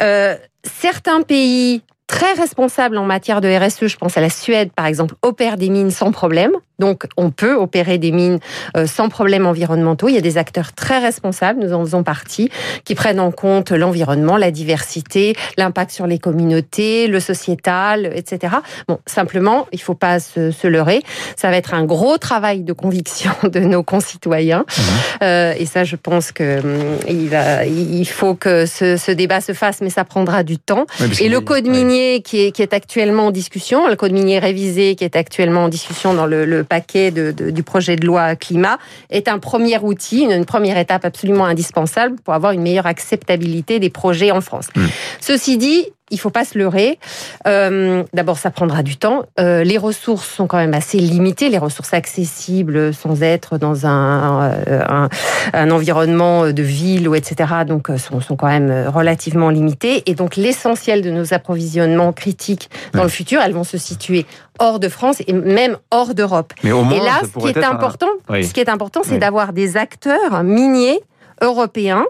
Euh, 0.02 0.36
certains 0.64 1.22
pays 1.22 1.82
très 2.14 2.34
responsables 2.34 3.00
en 3.00 3.06
matière 3.06 3.42
de 3.42 3.48
RSE, 3.48 3.88
je 3.88 3.98
pense 3.98 4.18
à 4.18 4.22
la 4.22 4.30
Suède 4.30 4.70
par 4.76 4.86
exemple, 4.86 5.16
opèrent 5.24 5.58
des 5.58 5.70
mines 5.70 5.90
sans 5.90 6.12
problème. 6.12 6.52
Donc, 6.80 7.06
on 7.18 7.30
peut 7.30 7.54
opérer 7.54 7.98
des 7.98 8.12
mines 8.12 8.40
euh, 8.76 8.88
sans 8.88 9.08
problème 9.08 9.46
environnementaux. 9.46 10.10
Il 10.10 10.16
y 10.16 10.18
a 10.18 10.22
des 10.22 10.38
acteurs 10.38 10.74
très 10.74 11.00
responsables, 11.00 11.60
nous 11.62 11.72
en 11.72 11.86
faisons 11.86 12.04
partie, 12.04 12.50
qui 12.84 12.94
prennent 12.94 13.20
en 13.20 13.32
compte 13.32 13.72
l'environnement, 13.72 14.38
la 14.38 14.52
diversité, 14.52 15.36
l'impact 15.58 15.92
sur 15.92 16.08
les 16.08 16.20
communautés, 16.20 17.08
le 17.08 17.20
sociétal, 17.20 18.12
etc. 18.16 18.56
Bon, 18.88 19.00
simplement, 19.06 19.68
il 19.72 19.80
faut 19.80 19.94
pas 19.94 20.20
se, 20.20 20.52
se, 20.52 20.68
leurrer. 20.68 21.04
Ça 21.38 21.52
va 21.52 21.58
être 21.58 21.74
un 21.74 21.86
gros 21.86 22.18
travail 22.18 22.64
de 22.64 22.74
conviction 22.74 23.32
de 23.44 23.60
nos 23.60 23.84
concitoyens. 23.84 24.66
Mmh. 24.68 24.82
Euh, 25.24 25.54
et 25.58 25.66
ça, 25.66 25.84
je 25.84 25.96
pense 25.96 26.32
que 26.32 26.60
hum, 26.60 26.98
il, 27.08 27.30
va, 27.30 27.66
il 27.66 28.06
faut 28.06 28.34
que 28.34 28.66
ce, 28.66 28.98
ce, 28.98 29.12
débat 29.12 29.42
se 29.42 29.54
fasse, 29.54 29.80
mais 29.82 29.92
ça 29.92 30.04
prendra 30.04 30.44
du 30.44 30.58
temps. 30.58 30.86
et 31.22 31.30
le 31.30 31.40
code 31.40 31.68
minier 31.68 32.03
qui, 32.24 32.46
est, 32.46 32.52
qui 32.52 32.62
est 32.62 32.74
actuellement 32.74 33.28
en 33.28 33.32
discussion, 33.32 33.88
le 33.88 33.96
code 33.96 34.12
minier 34.12 34.40
révisé 34.40 34.96
qui 34.96 35.04
est 35.04 35.16
actuellement 35.16 35.66
en 35.66 35.70
discussion 35.70 36.14
dans 36.14 36.26
le, 36.26 36.46
le 36.46 36.64
paquet 36.64 37.12
de, 37.12 37.32
du 37.32 37.64
projet 37.64 37.96
de 37.96 38.06
loi 38.06 38.36
climat 38.36 38.78
est 39.10 39.28
un 39.28 39.40
premier 39.40 39.78
outil, 39.80 40.24
une, 40.24 40.46
première 40.46 40.78
étape 40.78 41.06
absolument 41.06 41.46
indispensable 41.46 42.18
pour 42.24 42.34
avoir 42.34 42.52
une 42.52 42.62
meilleure 42.62 42.88
acceptabilité 42.88 43.80
des 43.80 43.90
projets 43.90 44.32
en 44.32 44.42
France. 44.42 44.68
Mmh. 44.76 44.86
Ceci 45.20 45.58
dit, 45.58 45.88
il 46.14 46.20
faut 46.20 46.30
pas 46.30 46.46
se 46.46 46.58
leurrer. 46.58 47.00
Euh, 47.48 48.04
D'abord, 48.14 48.38
ça 48.38 48.52
prendra 48.52 48.84
du 48.84 48.98
temps. 48.98 49.24
Euh, 49.40 49.64
les 49.64 49.78
ressources 49.78 50.30
sont 50.30 50.48
quand 50.48 50.58
même 50.58 50.74
assez 50.74 51.00
limitées, 51.00 51.50
les 51.50 51.58
ressources 51.58 51.94
accessibles 51.94 52.94
sans 52.94 53.24
être 53.24 53.58
dans 53.58 53.86
un, 53.86 54.52
un, 54.68 55.10
un 55.54 55.72
environnement 55.72 56.52
de 56.52 56.64
ville 56.64 57.10
ou 57.10 57.16
etc. 57.16 57.52
Donc, 57.68 57.90
euh, 57.90 57.98
sont, 57.98 58.22
sont 58.22 58.36
quand 58.36 58.48
même 58.48 58.88
relativement 58.88 59.50
limitées. 59.50 60.04
Et 60.06 60.14
donc, 60.14 60.36
l'essentiel 60.36 61.02
de 61.02 61.10
nos 61.10 61.34
approvisionnements 61.34 62.14
critiques 62.14 62.70
dans 62.94 63.04
le 63.04 63.10
futur, 63.10 63.42
elles 63.42 63.54
vont 63.54 63.64
se 63.64 63.78
situer 63.78 64.26
hors 64.60 64.80
de 64.80 64.90
France 64.90 65.22
et 65.26 65.34
même 65.34 65.78
hors 65.90 66.14
d'Europe. 66.14 66.54
Et 66.64 66.70
là, 66.70 67.22
ce 67.24 67.40
qui 67.40 67.48
est 67.48 67.64
important, 67.64 68.10
oui. 68.30 68.46
ce 68.46 68.54
qui 68.54 68.60
est 68.60 68.70
important, 68.70 69.02
c'est 69.04 69.14
oui. 69.14 69.20
d'avoir 69.20 69.52
des 69.52 69.78
acteurs 69.78 70.44
miniers 70.44 71.02
européens 71.42 72.06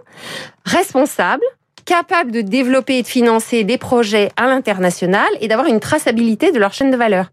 responsables 0.65 1.45
capables 1.85 2.31
de 2.31 2.41
développer 2.41 2.97
et 2.97 3.01
de 3.01 3.07
financer 3.07 3.63
des 3.63 3.77
projets 3.77 4.29
à 4.37 4.47
l'international 4.47 5.27
et 5.41 5.47
d'avoir 5.47 5.67
une 5.67 5.79
traçabilité 5.79 6.51
de 6.51 6.59
leur 6.59 6.73
chaîne 6.73 6.91
de 6.91 6.97
valeur. 6.97 7.31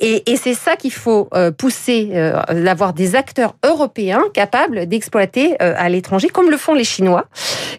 Et, 0.00 0.30
et 0.30 0.36
c'est 0.36 0.54
ça 0.54 0.76
qu'il 0.76 0.92
faut 0.92 1.28
euh, 1.34 1.50
pousser, 1.50 2.10
euh, 2.12 2.40
d'avoir 2.50 2.92
des 2.92 3.16
acteurs 3.16 3.54
européens 3.64 4.22
capables 4.32 4.86
d'exploiter 4.86 5.56
euh, 5.62 5.74
à 5.76 5.88
l'étranger, 5.88 6.28
comme 6.28 6.50
le 6.50 6.56
font 6.56 6.74
les 6.74 6.84
Chinois, 6.84 7.24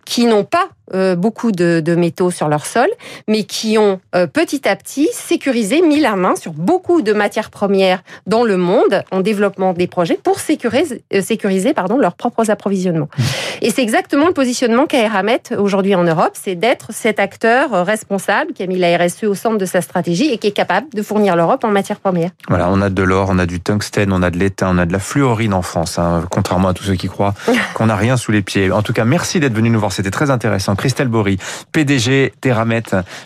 qui 0.06 0.26
n'ont 0.26 0.44
pas 0.44 0.70
euh, 0.94 1.16
beaucoup 1.16 1.52
de, 1.52 1.82
de, 1.84 1.96
métaux 1.96 2.32
sur 2.32 2.48
leur 2.48 2.66
sol, 2.66 2.88
mais 3.28 3.44
qui 3.44 3.78
ont 3.78 4.00
euh, 4.16 4.28
petit 4.28 4.68
à 4.68 4.76
petit 4.76 5.10
sécurisé, 5.14 5.82
mis 5.82 6.00
la 6.00 6.16
main 6.16 6.36
sur 6.36 6.54
beaucoup 6.54 7.02
de 7.02 7.14
matières 7.14 7.50
premières 7.50 8.02
dans 8.28 8.44
le 8.44 8.58
monde 8.58 9.04
en 9.12 9.22
développement 9.22 9.74
des 9.74 9.88
projets 9.88 10.20
pour 10.22 10.40
sécuriser, 10.40 11.04
euh, 11.14 11.22
sécuriser 11.22 11.74
pardon, 11.74 11.98
leurs 11.98 12.16
propres 12.16 12.50
approvisionnements. 12.50 13.10
Mmh. 13.18 13.24
Et 13.62 13.72
c'est 13.72 13.82
exactement 13.82 14.28
le 14.28 14.34
positionnement 14.34 14.86
qu'a 14.86 15.04
Eramet 15.04 15.42
aujourd'hui 15.58 15.96
en 15.96 16.04
Europe, 16.04 16.32
c'est 16.34 16.56
d'être 16.56 16.88
cet 16.92 17.20
acteur 17.20 17.86
responsable 17.86 18.54
qui 18.54 18.64
a 18.64 18.68
mis 18.68 18.78
la 18.78 18.98
RSE 18.98 19.24
au 19.24 19.36
centre 19.36 19.58
de 19.58 19.66
sa 19.66 19.82
stratégie 19.82 20.32
et 20.32 20.38
qui 20.38 20.48
est 20.48 20.52
capable 20.52 20.88
de 20.94 21.02
fournir 21.02 21.36
l'Europe 21.36 21.64
en 21.64 21.70
matières 21.70 22.00
premières. 22.00 22.32
Voilà, 22.48 22.70
on 22.70 22.82
a 22.82 22.90
de 22.90 23.04
l'or, 23.04 23.30
on 23.32 23.40
a 23.40 23.46
du 23.46 23.60
tungstène, 23.60 24.12
on 24.14 24.22
a 24.24 24.30
de 24.30 24.38
l'étain, 24.38 24.70
on 24.72 24.78
a 24.78 24.86
de 24.86 24.94
la 24.94 25.00
fluorine 25.00 25.54
en 25.54 25.62
France, 25.62 26.00
hein, 26.00 26.24
contrairement 26.30 26.70
à 26.70 26.74
tous 26.74 26.84
ceux 26.84 26.96
qui 26.96 27.08
croient 27.08 27.34
qu'on 27.74 27.88
n'a 27.88 27.96
rien 27.96 28.18
sous 28.18 28.32
les 28.32 28.42
pieds. 28.42 28.72
En 28.72 28.82
tout 28.82 28.94
cas, 28.94 29.06
merci 29.06 29.40
d'être 29.40 29.54
venu 29.54 29.70
nous 29.70 29.80
voir, 29.80 29.92
c'était 29.92 30.12
très 30.12 30.30
intéressant. 30.30 30.76
Christelle 30.80 31.10
Bory, 31.10 31.38
PDG 31.74 32.34
Teramet, 32.40 32.84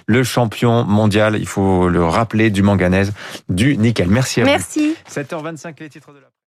le 0.07 0.24
champion 0.24 0.83
mondial, 0.83 1.38
il 1.39 1.48
faut 1.48 1.88
le 1.88 2.03
rappeler, 2.03 2.50
du 2.50 2.63
manganèse, 2.63 3.13
du 3.48 3.77
nickel. 3.77 4.10
Merci 4.10 4.41
à 4.41 4.45
Merci. 4.45 4.89
vous. 4.89 4.95
Merci. 5.15 5.29
7h25, 5.31 5.75
les 5.79 5.89
titres 5.89 6.12
de 6.12 6.19
la 6.19 6.33